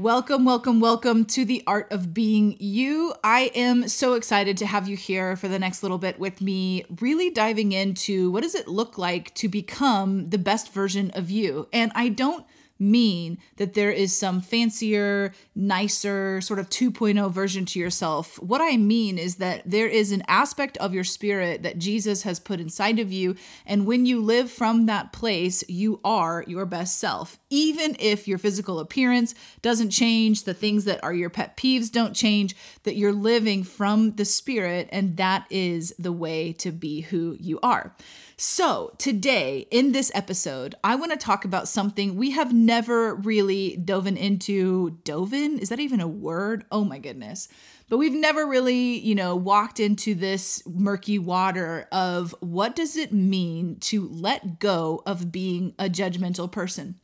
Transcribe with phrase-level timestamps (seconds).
[0.00, 3.12] Welcome, welcome, welcome to the art of being you.
[3.22, 6.86] I am so excited to have you here for the next little bit with me,
[7.02, 11.68] really diving into what does it look like to become the best version of you.
[11.70, 12.46] And I don't
[12.80, 18.40] mean that there is some fancier, nicer, sort of 2.0 version to yourself.
[18.42, 22.40] What I mean is that there is an aspect of your spirit that Jesus has
[22.40, 23.36] put inside of you.
[23.66, 27.38] And when you live from that place, you are your best self.
[27.50, 32.14] Even if your physical appearance doesn't change, the things that are your pet peeves don't
[32.14, 34.88] change, that you're living from the spirit.
[34.90, 37.94] And that is the way to be who you are.
[38.42, 43.76] So, today in this episode, I want to talk about something we have never really
[43.76, 44.98] dove into.
[45.04, 45.58] Dove in?
[45.58, 46.64] Is that even a word?
[46.72, 47.48] Oh my goodness.
[47.90, 53.12] But we've never really, you know, walked into this murky water of what does it
[53.12, 56.98] mean to let go of being a judgmental person.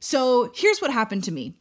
[0.00, 1.54] So, here's what happened to me.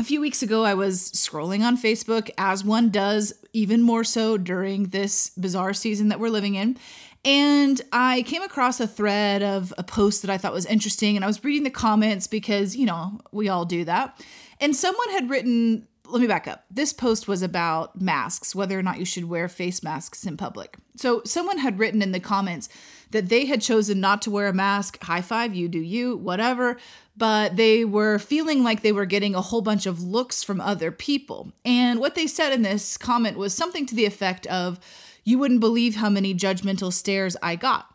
[0.00, 4.36] A few weeks ago, I was scrolling on Facebook, as one does, even more so
[4.36, 6.76] during this bizarre season that we're living in.
[7.24, 11.16] And I came across a thread of a post that I thought was interesting.
[11.16, 14.24] And I was reading the comments because, you know, we all do that.
[14.60, 16.64] And someone had written, let me back up.
[16.70, 20.76] This post was about masks, whether or not you should wear face masks in public.
[20.96, 22.68] So someone had written in the comments
[23.10, 25.02] that they had chosen not to wear a mask.
[25.02, 26.78] High five, you do you, whatever.
[27.16, 30.92] But they were feeling like they were getting a whole bunch of looks from other
[30.92, 31.52] people.
[31.64, 34.80] And what they said in this comment was something to the effect of,
[35.28, 37.94] you wouldn't believe how many judgmental stares I got.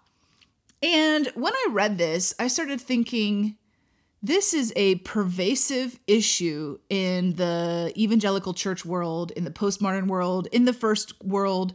[0.84, 3.58] And when I read this, I started thinking,
[4.22, 10.66] this is a pervasive issue in the evangelical church world, in the postmodern world, in
[10.66, 11.74] the first world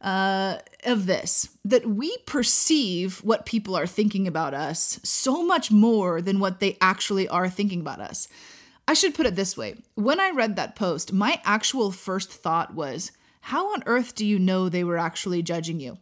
[0.00, 6.22] uh, of this that we perceive what people are thinking about us so much more
[6.22, 8.28] than what they actually are thinking about us.
[8.86, 12.74] I should put it this way when I read that post, my actual first thought
[12.74, 15.98] was, how on earth do you know they were actually judging you?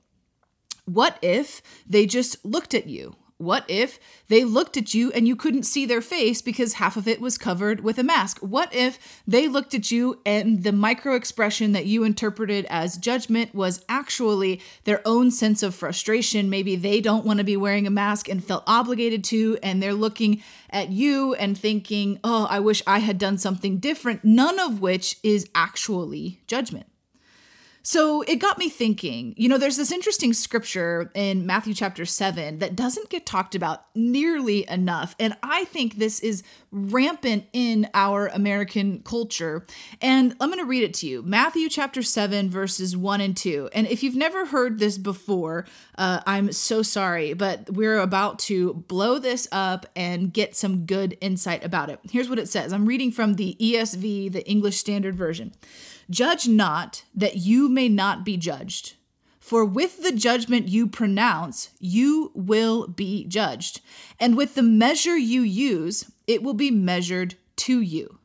[0.84, 3.16] What if they just looked at you?
[3.38, 7.06] What if they looked at you and you couldn't see their face because half of
[7.06, 8.38] it was covered with a mask?
[8.40, 13.54] What if they looked at you and the micro expression that you interpreted as judgment
[13.54, 16.50] was actually their own sense of frustration?
[16.50, 19.94] Maybe they don't want to be wearing a mask and felt obligated to, and they're
[19.94, 24.80] looking at you and thinking, oh, I wish I had done something different, none of
[24.80, 26.86] which is actually judgment.
[27.88, 29.32] So it got me thinking.
[29.38, 33.86] You know, there's this interesting scripture in Matthew chapter 7 that doesn't get talked about
[33.94, 35.16] nearly enough.
[35.18, 39.64] And I think this is rampant in our American culture.
[40.02, 43.70] And I'm going to read it to you Matthew chapter 7, verses 1 and 2.
[43.72, 45.64] And if you've never heard this before,
[45.96, 51.16] uh, I'm so sorry, but we're about to blow this up and get some good
[51.22, 52.00] insight about it.
[52.10, 55.54] Here's what it says I'm reading from the ESV, the English Standard Version.
[56.10, 58.94] Judge not that you may not be judged.
[59.40, 63.80] For with the judgment you pronounce, you will be judged.
[64.20, 68.18] And with the measure you use, it will be measured to you.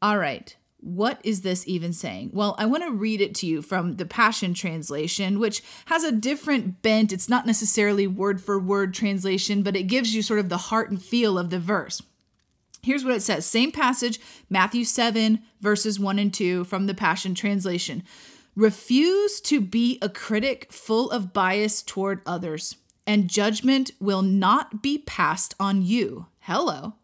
[0.00, 2.30] All right, what is this even saying?
[2.32, 6.12] Well, I want to read it to you from the Passion Translation, which has a
[6.12, 7.12] different bent.
[7.12, 10.90] It's not necessarily word for word translation, but it gives you sort of the heart
[10.90, 12.00] and feel of the verse.
[12.82, 17.34] Here's what it says same passage, Matthew 7, verses 1 and 2 from the Passion
[17.34, 18.02] Translation.
[18.54, 24.98] Refuse to be a critic full of bias toward others, and judgment will not be
[24.98, 26.26] passed on you.
[26.40, 26.94] Hello.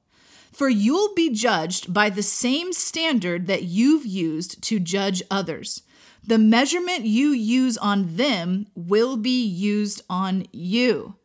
[0.53, 5.83] For you'll be judged by the same standard that you've used to judge others.
[6.27, 11.17] The measurement you use on them will be used on you.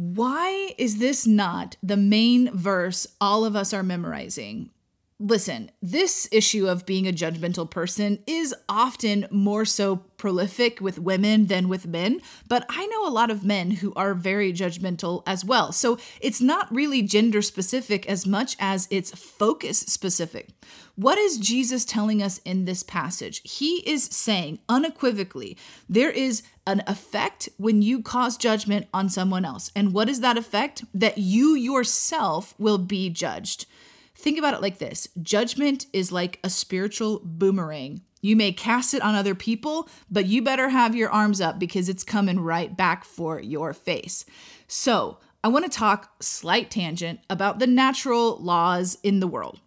[0.00, 4.70] Why is this not the main verse all of us are memorizing?
[5.20, 11.46] Listen, this issue of being a judgmental person is often more so prolific with women
[11.46, 15.44] than with men, but I know a lot of men who are very judgmental as
[15.44, 15.72] well.
[15.72, 20.50] So it's not really gender specific as much as it's focus specific.
[20.94, 23.40] What is Jesus telling us in this passage?
[23.42, 25.56] He is saying unequivocally
[25.88, 29.72] there is an effect when you cause judgment on someone else.
[29.74, 30.84] And what is that effect?
[30.94, 33.66] That you yourself will be judged.
[34.18, 38.02] Think about it like this judgment is like a spiritual boomerang.
[38.20, 41.88] You may cast it on other people, but you better have your arms up because
[41.88, 44.24] it's coming right back for your face.
[44.66, 49.60] So, I want to talk slight tangent about the natural laws in the world.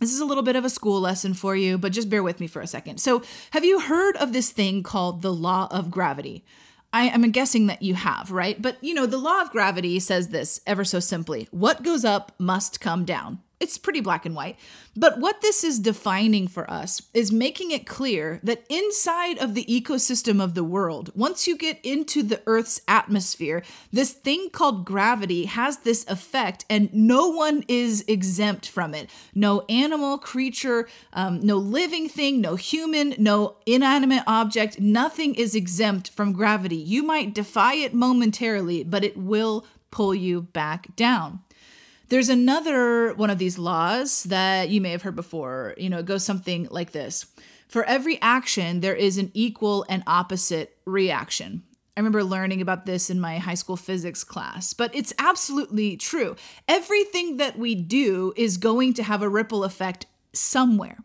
[0.00, 2.40] This is a little bit of a school lesson for you, but just bear with
[2.40, 3.00] me for a second.
[3.00, 3.22] So,
[3.52, 6.44] have you heard of this thing called the law of gravity?
[6.92, 8.60] I am guessing that you have, right?
[8.60, 12.32] But you know, the law of gravity says this ever so simply what goes up
[12.40, 14.56] must come down it's pretty black and white.
[14.94, 19.64] But what this is defining for us is making it clear that inside of the
[19.64, 23.62] ecosystem of the world, once you get into the Earth's atmosphere,
[23.92, 29.08] this thing called gravity has this effect, and no one is exempt from it.
[29.34, 36.10] No animal, creature, um, no living thing, no human, no inanimate object, nothing is exempt
[36.10, 36.76] from gravity.
[36.76, 41.40] You might defy it momentarily, but it will pull you back down.
[42.08, 45.74] There's another one of these laws that you may have heard before.
[45.76, 47.26] You know, it goes something like this
[47.68, 51.62] For every action, there is an equal and opposite reaction.
[51.96, 56.36] I remember learning about this in my high school physics class, but it's absolutely true.
[56.68, 60.04] Everything that we do is going to have a ripple effect
[60.34, 60.98] somewhere.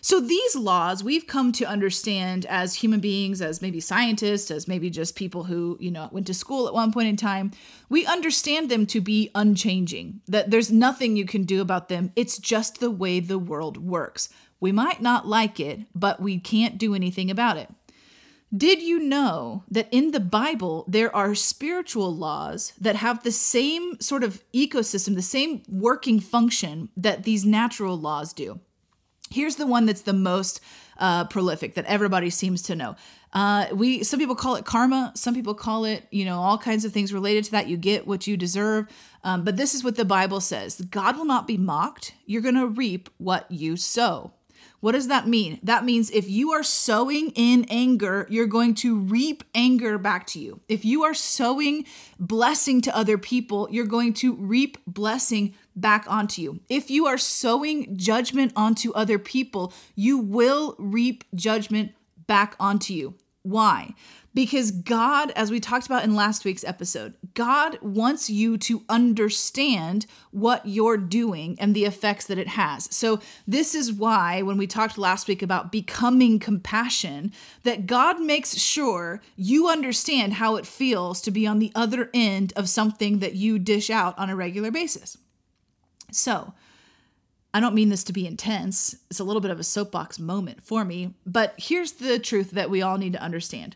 [0.00, 4.90] So these laws we've come to understand as human beings, as maybe scientists, as maybe
[4.90, 7.50] just people who, you know, went to school at one point in time,
[7.88, 12.12] we understand them to be unchanging, that there's nothing you can do about them.
[12.14, 14.28] It's just the way the world works.
[14.60, 17.68] We might not like it, but we can't do anything about it.
[18.56, 24.00] Did you know that in the Bible there are spiritual laws that have the same
[24.00, 28.60] sort of ecosystem, the same working function that these natural laws do?
[29.30, 30.60] Here's the one that's the most
[30.98, 32.96] uh, prolific that everybody seems to know.
[33.32, 36.84] Uh, we some people call it karma, some people call it you know all kinds
[36.84, 37.68] of things related to that.
[37.68, 38.88] You get what you deserve,
[39.22, 42.14] um, but this is what the Bible says: God will not be mocked.
[42.24, 44.32] You're going to reap what you sow.
[44.80, 45.58] What does that mean?
[45.62, 50.38] That means if you are sowing in anger, you're going to reap anger back to
[50.38, 50.60] you.
[50.68, 51.84] If you are sowing
[52.18, 56.60] blessing to other people, you're going to reap blessing back onto you.
[56.68, 61.92] If you are sowing judgment onto other people, you will reap judgment
[62.28, 63.14] back onto you.
[63.42, 63.94] Why?
[64.38, 70.06] Because God, as we talked about in last week's episode, God wants you to understand
[70.30, 72.84] what you're doing and the effects that it has.
[72.94, 73.18] So,
[73.48, 77.32] this is why, when we talked last week about becoming compassion,
[77.64, 82.52] that God makes sure you understand how it feels to be on the other end
[82.54, 85.18] of something that you dish out on a regular basis.
[86.12, 86.54] So,
[87.52, 88.94] I don't mean this to be intense.
[89.10, 92.70] It's a little bit of a soapbox moment for me, but here's the truth that
[92.70, 93.74] we all need to understand.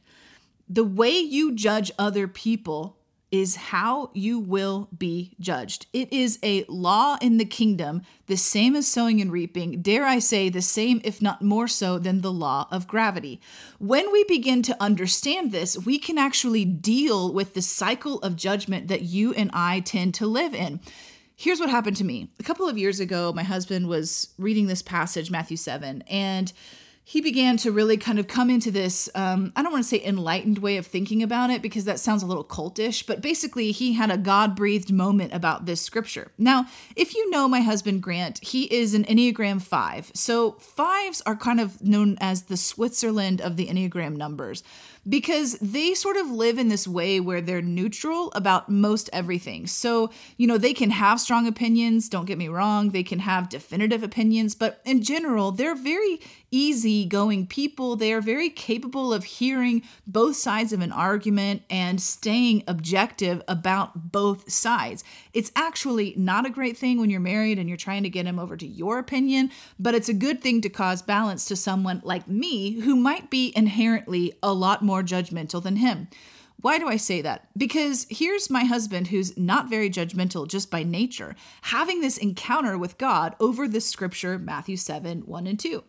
[0.69, 2.97] The way you judge other people
[3.33, 5.87] is how you will be judged.
[5.95, 10.19] It is a law in the kingdom, the same as sowing and reaping, dare I
[10.19, 13.41] say, the same, if not more so, than the law of gravity.
[13.79, 18.89] When we begin to understand this, we can actually deal with the cycle of judgment
[18.89, 20.81] that you and I tend to live in.
[21.35, 22.29] Here's what happened to me.
[22.39, 26.53] A couple of years ago, my husband was reading this passage, Matthew 7, and
[27.05, 30.03] he began to really kind of come into this um, i don't want to say
[30.05, 33.95] enlightened way of thinking about it because that sounds a little cultish but basically he
[33.95, 36.31] had a god-breathed moment about this scripture.
[36.39, 36.67] Now
[36.97, 41.61] if you know my husband grant he is an enneagram 5 so fives are kind
[41.61, 44.63] of known as the switzerland of the enneagram numbers
[45.09, 49.67] because they sort of live in this way where they're neutral about most everything.
[49.67, 53.49] So, you know, they can have strong opinions, don't get me wrong, they can have
[53.49, 56.21] definitive opinions, but in general, they're very
[56.53, 57.97] easygoing people.
[57.97, 64.13] They are very capable of hearing both sides of an argument and staying objective about
[64.13, 65.03] both sides.
[65.33, 68.39] It's actually not a great thing when you're married and you're trying to get him
[68.39, 72.29] over to your opinion, but it's a good thing to cause balance to someone like
[72.29, 76.09] me who might be inherently a lot more judgmental than him.
[76.61, 77.49] Why do I say that?
[77.57, 82.99] Because here's my husband who's not very judgmental just by nature, having this encounter with
[82.99, 85.83] God over this scripture, Matthew 7 1 and 2.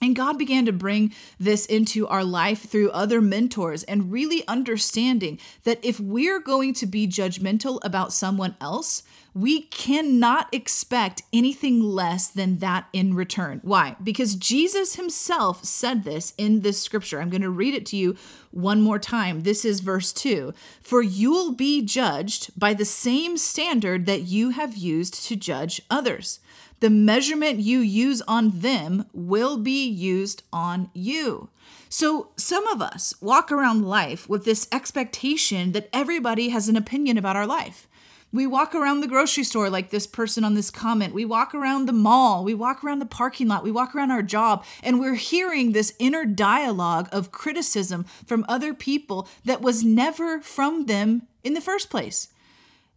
[0.00, 5.38] And God began to bring this into our life through other mentors and really understanding
[5.64, 9.02] that if we're going to be judgmental about someone else,
[9.36, 13.60] we cannot expect anything less than that in return.
[13.62, 13.96] Why?
[14.02, 17.20] Because Jesus himself said this in this scripture.
[17.20, 18.16] I'm going to read it to you
[18.50, 19.42] one more time.
[19.42, 24.76] This is verse 2 For you'll be judged by the same standard that you have
[24.76, 26.40] used to judge others
[26.80, 31.48] the measurement you use on them will be used on you.
[31.88, 37.16] So, some of us walk around life with this expectation that everybody has an opinion
[37.16, 37.88] about our life.
[38.32, 41.14] We walk around the grocery store like this person on this comment.
[41.14, 42.44] We walk around the mall.
[42.44, 43.62] We walk around the parking lot.
[43.62, 44.64] We walk around our job.
[44.82, 50.86] And we're hearing this inner dialogue of criticism from other people that was never from
[50.86, 52.28] them in the first place.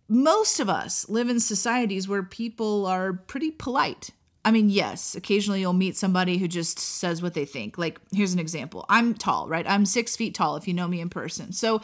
[0.10, 4.10] Most of us live in societies where people are pretty polite
[4.46, 7.78] I mean, yes, occasionally you'll meet somebody who just says what they think.
[7.78, 9.70] Like, here's an example I'm tall, right?
[9.70, 11.52] I'm six feet tall if you know me in person.
[11.52, 11.82] So,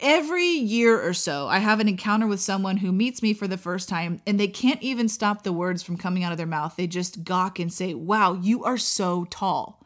[0.00, 3.58] every year or so, I have an encounter with someone who meets me for the
[3.58, 6.76] first time and they can't even stop the words from coming out of their mouth.
[6.76, 9.84] They just gawk and say, Wow, you are so tall.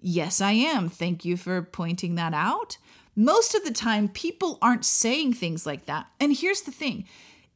[0.00, 0.88] Yes, I am.
[0.88, 2.78] Thank you for pointing that out.
[3.16, 6.06] Most of the time, people aren't saying things like that.
[6.20, 7.06] And here's the thing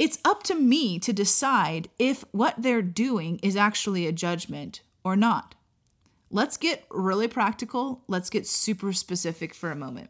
[0.00, 5.14] it's up to me to decide if what they're doing is actually a judgment or
[5.14, 5.54] not.
[6.30, 8.02] Let's get really practical.
[8.08, 10.08] Let's get super specific for a moment.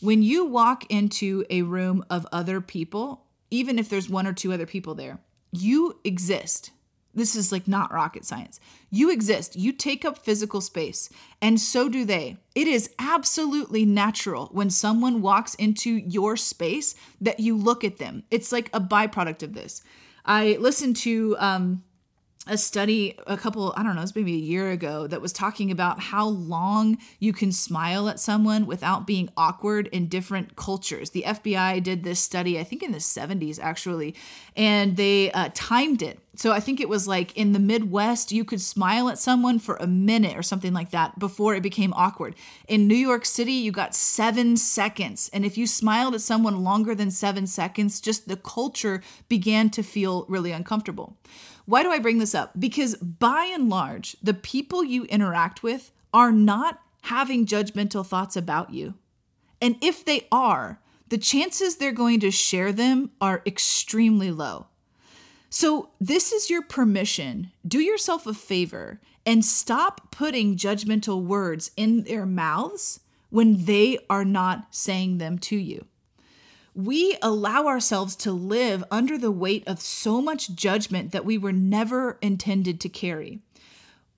[0.00, 4.52] When you walk into a room of other people, even if there's one or two
[4.52, 5.20] other people there,
[5.52, 6.72] you exist.
[7.20, 8.60] This is like not rocket science.
[8.88, 11.10] You exist, you take up physical space,
[11.42, 12.38] and so do they.
[12.54, 18.22] It is absolutely natural when someone walks into your space that you look at them.
[18.30, 19.82] It's like a byproduct of this.
[20.24, 21.84] I listened to um,
[22.46, 25.70] a study a couple i don't know it's maybe a year ago that was talking
[25.70, 31.10] about how long you can smile at someone without being awkward in different cultures.
[31.10, 34.14] The fbi did this study i think in the 70s actually
[34.56, 36.18] and they uh, timed it.
[36.34, 39.76] So i think it was like in the midwest you could smile at someone for
[39.76, 42.34] a minute or something like that before it became awkward.
[42.66, 46.94] In new york city you got seven seconds and if you smiled at someone longer
[46.94, 51.18] than seven seconds just the culture began to feel really uncomfortable
[51.70, 52.58] why do I bring this up?
[52.58, 58.74] Because by and large, the people you interact with are not having judgmental thoughts about
[58.74, 58.94] you.
[59.62, 64.66] And if they are, the chances they're going to share them are extremely low.
[65.48, 67.52] So, this is your permission.
[67.66, 72.98] Do yourself a favor and stop putting judgmental words in their mouths
[73.28, 75.86] when they are not saying them to you
[76.74, 81.52] we allow ourselves to live under the weight of so much judgment that we were
[81.52, 83.40] never intended to carry.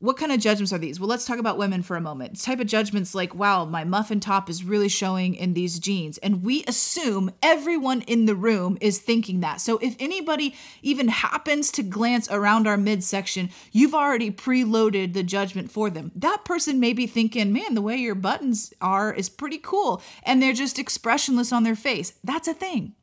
[0.03, 0.99] What kind of judgments are these?
[0.99, 2.43] Well, let's talk about women for a moment.
[2.43, 6.19] Type of judgments like, wow, my muffin top is really showing in these jeans.
[6.19, 9.61] And we assume everyone in the room is thinking that.
[9.61, 15.71] So if anybody even happens to glance around our midsection, you've already preloaded the judgment
[15.71, 16.11] for them.
[16.17, 20.03] That person may be thinking, man, the way your buttons are is pretty cool.
[20.25, 22.15] And they're just expressionless on their face.
[22.25, 22.97] That's a thing.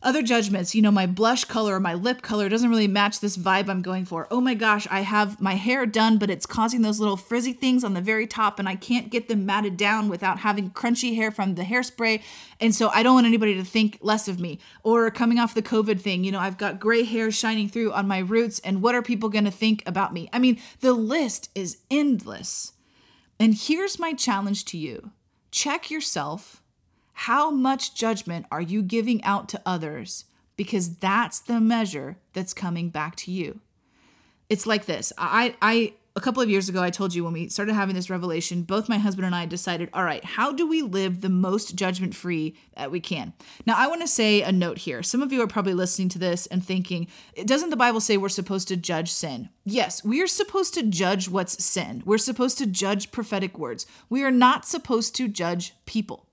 [0.00, 3.36] Other judgments, you know, my blush color or my lip color doesn't really match this
[3.36, 4.28] vibe I'm going for.
[4.30, 7.82] Oh my gosh, I have my hair done, but it's causing those little frizzy things
[7.82, 11.32] on the very top, and I can't get them matted down without having crunchy hair
[11.32, 12.22] from the hairspray.
[12.60, 14.60] And so I don't want anybody to think less of me.
[14.84, 18.06] Or coming off the COVID thing, you know, I've got gray hair shining through on
[18.06, 20.28] my roots, and what are people gonna think about me?
[20.32, 22.72] I mean, the list is endless.
[23.40, 25.10] And here's my challenge to you
[25.50, 26.62] check yourself
[27.22, 30.26] how much judgment are you giving out to others?
[30.56, 33.58] Because that's the measure that's coming back to you.
[34.48, 35.12] It's like this.
[35.18, 38.10] I, I, a couple of years ago, I told you when we started having this
[38.10, 41.76] revelation, both my husband and I decided, all right, how do we live the most
[41.76, 43.34] judgment free that we can?
[43.66, 45.04] Now, I want to say a note here.
[45.04, 47.06] Some of you are probably listening to this and thinking,
[47.44, 49.48] doesn't the Bible say we're supposed to judge sin?
[49.64, 52.02] Yes, we are supposed to judge what's sin.
[52.04, 53.86] We're supposed to judge prophetic words.
[54.10, 56.26] We are not supposed to judge people.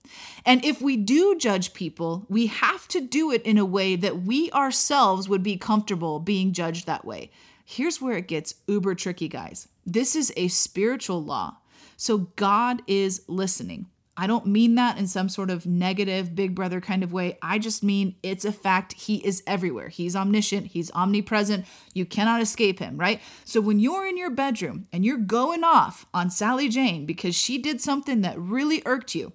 [0.47, 4.23] And if we do judge people, we have to do it in a way that
[4.23, 7.29] we ourselves would be comfortable being judged that way.
[7.63, 9.67] Here's where it gets uber tricky, guys.
[9.85, 11.57] This is a spiritual law.
[11.97, 13.87] So God is listening.
[14.17, 17.37] I don't mean that in some sort of negative big brother kind of way.
[17.41, 18.93] I just mean it's a fact.
[18.93, 19.89] He is everywhere.
[19.89, 21.65] He's omniscient, he's omnipresent.
[21.93, 23.21] You cannot escape him, right?
[23.43, 27.57] So when you're in your bedroom and you're going off on Sally Jane because she
[27.57, 29.33] did something that really irked you,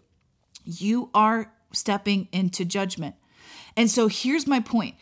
[0.64, 3.16] you are stepping into judgment.
[3.76, 4.95] And so here's my point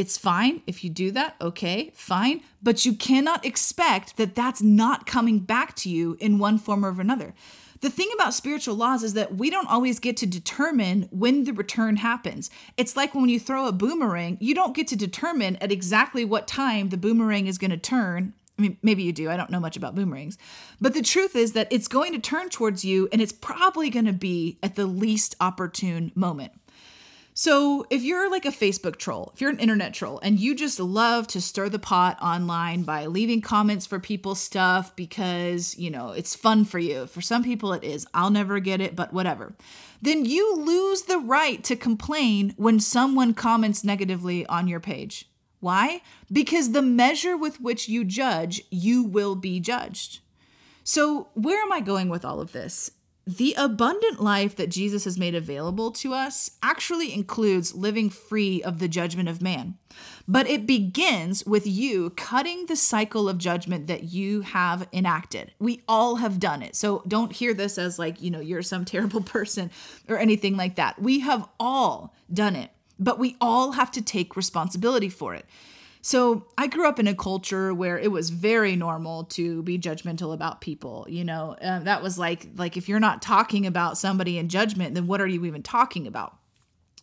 [0.00, 5.04] it's fine if you do that, okay, fine, but you cannot expect that that's not
[5.04, 7.34] coming back to you in one form or another.
[7.82, 11.52] The thing about spiritual laws is that we don't always get to determine when the
[11.52, 12.48] return happens.
[12.78, 16.48] It's like when you throw a boomerang, you don't get to determine at exactly what
[16.48, 18.32] time the boomerang is going to turn.
[18.58, 19.30] I mean, maybe you do.
[19.30, 20.38] I don't know much about boomerangs.
[20.80, 24.06] But the truth is that it's going to turn towards you and it's probably going
[24.06, 26.52] to be at the least opportune moment.
[27.32, 30.80] So, if you're like a Facebook troll, if you're an internet troll, and you just
[30.80, 36.10] love to stir the pot online by leaving comments for people's stuff because, you know,
[36.10, 37.06] it's fun for you.
[37.06, 38.06] For some people, it is.
[38.12, 39.54] I'll never get it, but whatever.
[40.02, 45.30] Then you lose the right to complain when someone comments negatively on your page.
[45.60, 46.00] Why?
[46.32, 50.20] Because the measure with which you judge, you will be judged.
[50.82, 52.90] So, where am I going with all of this?
[53.36, 58.80] The abundant life that Jesus has made available to us actually includes living free of
[58.80, 59.76] the judgment of man.
[60.26, 65.52] But it begins with you cutting the cycle of judgment that you have enacted.
[65.60, 66.74] We all have done it.
[66.74, 69.70] So don't hear this as like, you know, you're some terrible person
[70.08, 71.00] or anything like that.
[71.00, 75.46] We have all done it, but we all have to take responsibility for it.
[76.02, 80.32] So I grew up in a culture where it was very normal to be judgmental
[80.32, 81.06] about people.
[81.08, 84.94] You know, uh, that was like like if you're not talking about somebody in judgment,
[84.94, 86.36] then what are you even talking about?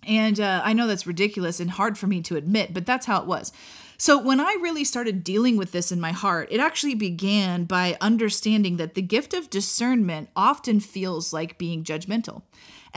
[0.07, 3.21] And uh, I know that's ridiculous and hard for me to admit, but that's how
[3.21, 3.51] it was.
[3.99, 7.97] So, when I really started dealing with this in my heart, it actually began by
[7.99, 12.43] understanding that the gift of discernment often feels like being judgmental.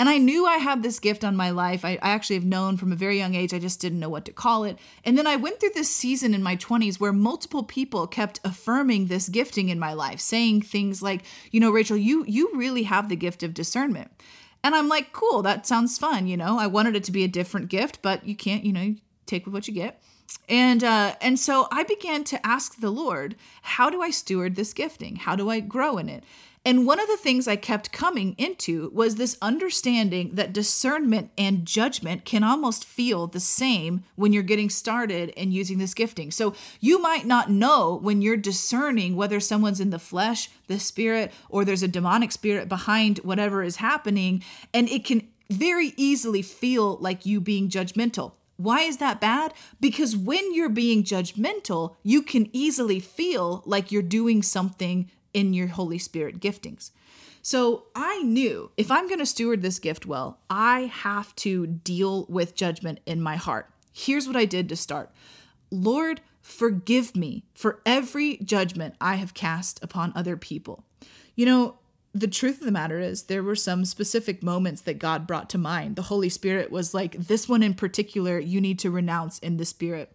[0.01, 1.85] And I knew I had this gift on my life.
[1.85, 4.25] I, I, actually have known from a very young age, I just didn't know what
[4.25, 4.79] to call it.
[5.05, 9.09] And then I went through this season in my 20s where multiple people kept affirming
[9.09, 13.11] this gifting in my life, saying things like, you know, Rachel, you you really have
[13.11, 14.11] the gift of discernment.
[14.65, 16.59] And I'm like, cool, that sounds fun, you know.
[16.59, 18.95] I wanted it to be a different gift, but you can't, you know,
[19.27, 20.03] take what you get.
[20.49, 24.73] And uh, and so I began to ask the Lord, how do I steward this
[24.73, 25.17] gifting?
[25.17, 26.25] How do I grow in it?
[26.63, 31.65] And one of the things I kept coming into was this understanding that discernment and
[31.65, 36.31] judgment can almost feel the same when you're getting started and using this gifting.
[36.31, 41.33] So you might not know when you're discerning whether someone's in the flesh, the spirit,
[41.49, 44.43] or there's a demonic spirit behind whatever is happening.
[44.75, 48.33] And it can very easily feel like you being judgmental.
[48.59, 49.55] Why is that bad?
[49.81, 55.69] Because when you're being judgmental, you can easily feel like you're doing something in your
[55.69, 56.91] Holy Spirit giftings.
[57.43, 62.27] So I knew if I'm going to steward this gift well, I have to deal
[62.29, 63.71] with judgment in my heart.
[63.93, 65.11] Here's what I did to start
[65.71, 70.85] Lord, forgive me for every judgment I have cast upon other people.
[71.35, 71.79] You know,
[72.13, 75.59] the truth of the matter is, there were some specific moments that God brought to
[75.59, 75.95] mind.
[75.95, 79.65] The Holy Spirit was like, this one in particular, you need to renounce in the
[79.65, 80.13] Spirit.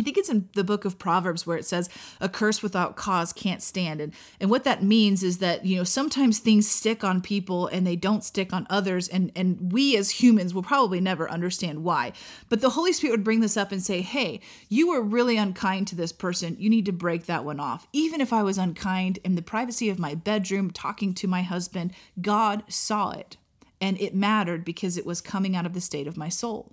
[0.00, 1.90] I think it's in the book of Proverbs where it says
[2.22, 4.00] a curse without cause can't stand.
[4.00, 7.86] And and what that means is that, you know, sometimes things stick on people and
[7.86, 12.12] they don't stick on others and and we as humans will probably never understand why.
[12.48, 15.86] But the Holy Spirit would bring this up and say, "Hey, you were really unkind
[15.88, 16.56] to this person.
[16.58, 19.90] You need to break that one off." Even if I was unkind in the privacy
[19.90, 23.36] of my bedroom talking to my husband, God saw it.
[23.82, 26.72] And it mattered because it was coming out of the state of my soul.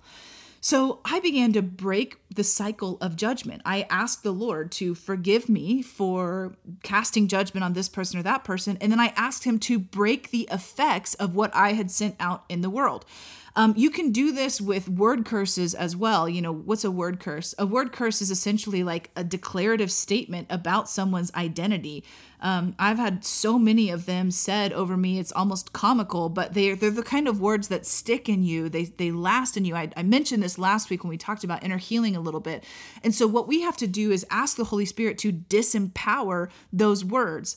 [0.60, 3.62] So I began to break the cycle of judgment.
[3.64, 8.44] I asked the Lord to forgive me for casting judgment on this person or that
[8.44, 8.76] person.
[8.80, 12.44] And then I asked Him to break the effects of what I had sent out
[12.48, 13.04] in the world.
[13.58, 16.28] Um, you can do this with word curses as well.
[16.28, 17.56] You know, what's a word curse?
[17.58, 22.04] A word curse is essentially like a declarative statement about someone's identity.
[22.40, 26.76] Um, I've had so many of them said over me, it's almost comical, but they're,
[26.76, 28.68] they're the kind of words that stick in you.
[28.68, 29.74] They, they last in you.
[29.74, 32.64] I, I mentioned this last week when we talked about inner healing a little bit.
[33.02, 37.04] And so, what we have to do is ask the Holy Spirit to disempower those
[37.04, 37.56] words.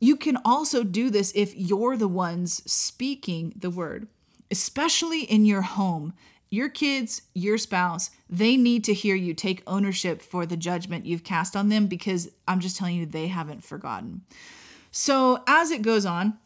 [0.00, 4.08] You can also do this if you're the ones speaking the word
[4.52, 6.12] especially in your home.
[6.50, 11.24] Your kids, your spouse, they need to hear you take ownership for the judgment you've
[11.24, 14.20] cast on them because I'm just telling you, they haven't forgotten.
[14.90, 16.36] So, as it goes on,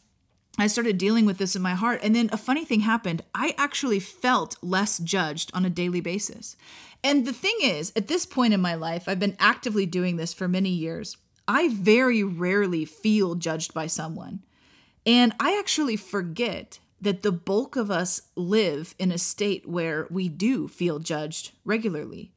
[0.59, 2.01] I started dealing with this in my heart.
[2.03, 3.23] And then a funny thing happened.
[3.35, 6.57] I actually felt less judged on a daily basis.
[7.05, 10.33] And the thing is, at this point in my life, I've been actively doing this
[10.33, 11.17] for many years.
[11.47, 14.43] I very rarely feel judged by someone.
[15.05, 20.29] And I actually forget that the bulk of us live in a state where we
[20.29, 22.33] do feel judged regularly.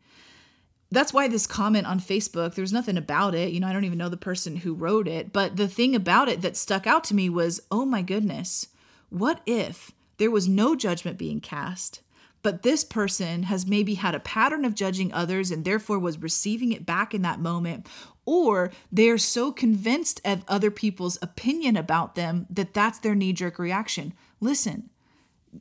[0.92, 3.52] That's why this comment on Facebook, there's nothing about it.
[3.52, 5.32] You know, I don't even know the person who wrote it.
[5.32, 8.68] But the thing about it that stuck out to me was oh my goodness,
[9.10, 12.02] what if there was no judgment being cast?
[12.42, 16.72] But this person has maybe had a pattern of judging others and therefore was receiving
[16.72, 17.86] it back in that moment.
[18.26, 23.60] Or they're so convinced of other people's opinion about them that that's their knee jerk
[23.60, 24.14] reaction.
[24.40, 24.90] Listen,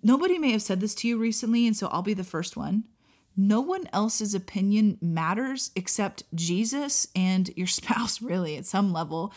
[0.02, 2.84] nobody may have said this to you recently, and so I'll be the first one.
[3.38, 9.32] No one else's opinion matters except Jesus and your spouse, really, at some level.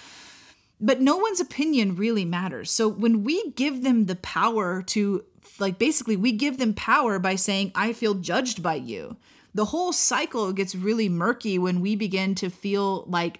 [0.82, 2.72] But no one's opinion really matters.
[2.72, 5.24] So when we give them the power to
[5.60, 9.18] like basically we give them power by saying I feel judged by you.
[9.54, 13.40] The whole cycle gets really murky when we begin to feel like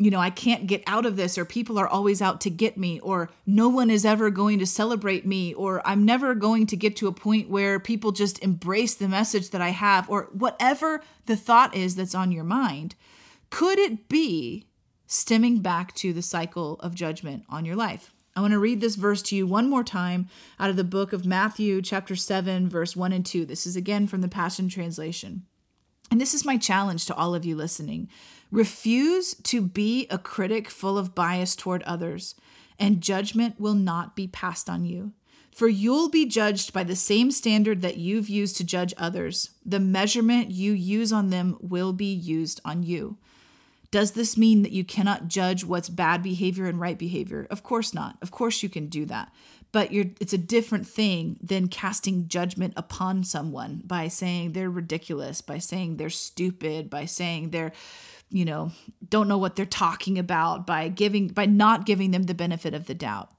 [0.00, 2.78] you know, I can't get out of this, or people are always out to get
[2.78, 6.76] me, or no one is ever going to celebrate me, or I'm never going to
[6.76, 11.02] get to a point where people just embrace the message that I have, or whatever
[11.26, 12.94] the thought is that's on your mind.
[13.50, 14.64] Could it be
[15.06, 18.10] stemming back to the cycle of judgment on your life?
[18.34, 21.12] I want to read this verse to you one more time out of the book
[21.12, 23.44] of Matthew, chapter 7, verse 1 and 2.
[23.44, 25.42] This is again from the Passion Translation.
[26.10, 28.08] And this is my challenge to all of you listening.
[28.50, 32.34] Refuse to be a critic full of bias toward others,
[32.78, 35.12] and judgment will not be passed on you.
[35.54, 39.50] For you'll be judged by the same standard that you've used to judge others.
[39.66, 43.18] The measurement you use on them will be used on you.
[43.90, 47.46] Does this mean that you cannot judge what's bad behavior and right behavior?
[47.50, 48.16] Of course not.
[48.22, 49.32] Of course you can do that.
[49.72, 55.58] But it's a different thing than casting judgment upon someone by saying they're ridiculous, by
[55.58, 57.72] saying they're stupid, by saying they're
[58.30, 58.72] you know,
[59.08, 62.86] don't know what they're talking about by giving by not giving them the benefit of
[62.86, 63.30] the doubt.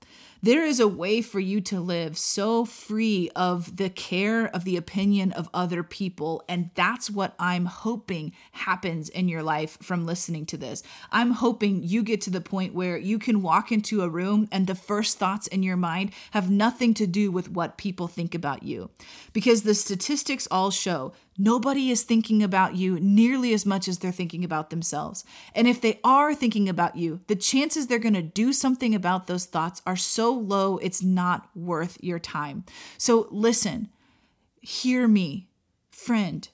[0.43, 4.75] There is a way for you to live so free of the care of the
[4.75, 6.43] opinion of other people.
[6.49, 10.81] And that's what I'm hoping happens in your life from listening to this.
[11.11, 14.65] I'm hoping you get to the point where you can walk into a room and
[14.65, 18.63] the first thoughts in your mind have nothing to do with what people think about
[18.63, 18.89] you.
[19.33, 24.11] Because the statistics all show Nobody is thinking about you nearly as much as they're
[24.11, 25.23] thinking about themselves.
[25.55, 29.27] And if they are thinking about you, the chances they're going to do something about
[29.27, 32.65] those thoughts are so low, it's not worth your time.
[32.97, 33.89] So listen,
[34.61, 35.47] hear me,
[35.89, 36.47] friend.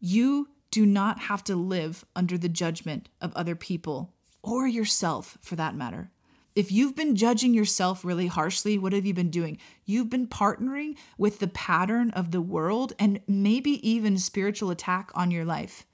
[0.00, 5.56] You do not have to live under the judgment of other people or yourself for
[5.56, 6.10] that matter.
[6.58, 9.58] If you've been judging yourself really harshly, what have you been doing?
[9.84, 15.30] You've been partnering with the pattern of the world and maybe even spiritual attack on
[15.30, 15.86] your life.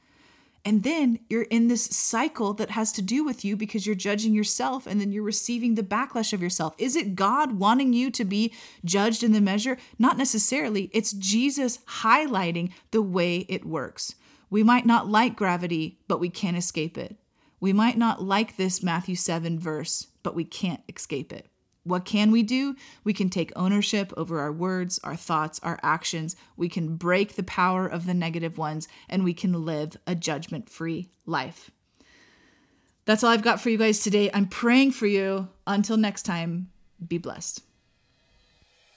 [0.65, 4.33] And then you're in this cycle that has to do with you because you're judging
[4.33, 6.75] yourself and then you're receiving the backlash of yourself.
[6.79, 8.51] Is it God wanting you to be
[8.87, 9.77] judged in the measure?
[9.99, 10.89] Not necessarily.
[10.95, 14.15] It's Jesus highlighting the way it works.
[14.49, 17.19] We might not like gravity, but we can't escape it.
[17.65, 21.47] We might not like this Matthew 7 verse, but we can't escape it.
[21.83, 22.77] What can we do?
[23.05, 26.37] We can take ownership over our words, our thoughts, our actions.
[26.59, 30.69] We can break the power of the negative ones, and we can live a judgment
[30.69, 31.71] free life.
[33.07, 34.31] That's all I've got for you guys today.
[34.35, 35.49] I'm praying for you.
[35.67, 36.69] Until next time,
[37.09, 37.63] be blessed.